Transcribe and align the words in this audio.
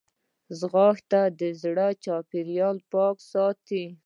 ځغاسته 0.59 1.21
د 1.39 1.41
زړه 1.61 1.87
چاپېریال 2.03 2.77
پاک 2.91 3.17
ساتي 3.31 3.83